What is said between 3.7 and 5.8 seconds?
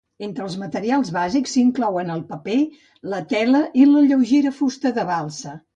i la lleugera fusta de balsa.